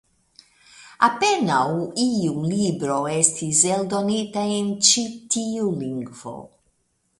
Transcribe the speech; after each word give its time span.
Apenaŭ 1.07 1.59
iu 2.05 2.31
libro 2.55 2.97
estis 3.17 3.61
eldonita 3.75 4.47
en 4.57 4.75
ĉi 4.89 5.07
tiu 5.37 5.71
lingvo. 5.85 6.37